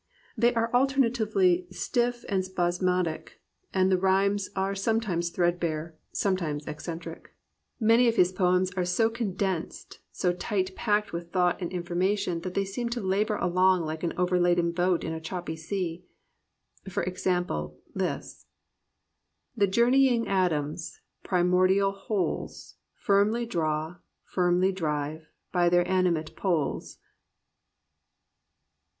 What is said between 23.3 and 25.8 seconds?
draw, firmly drive. By